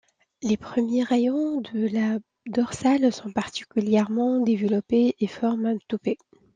[0.41, 2.17] Les premiers rayons de la
[2.47, 6.17] dorsale sont particulièrement développés et forment un toupet.